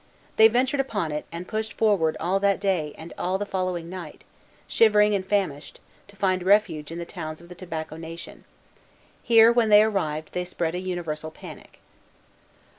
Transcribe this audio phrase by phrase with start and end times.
[0.37, 4.23] They ventured upon it, and pushed forward all that day and all the following night,
[4.67, 8.43] shivering and famished, to find refuge in the towns of the Tobacco Nation.
[9.21, 11.81] Here, when they arrived, they spread a universal panic.